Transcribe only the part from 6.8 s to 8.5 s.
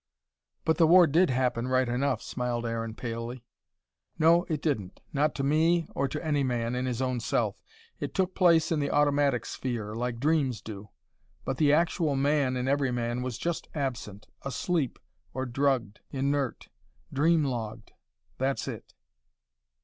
his own self. It took